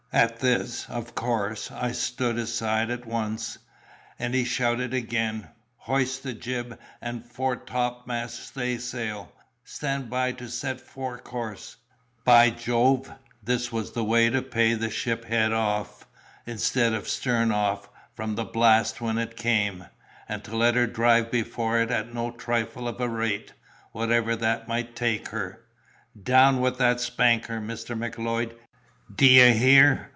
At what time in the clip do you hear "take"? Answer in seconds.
24.93-25.29